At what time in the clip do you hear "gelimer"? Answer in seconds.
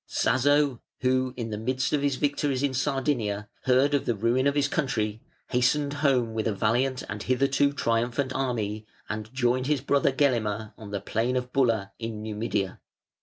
10.11-10.73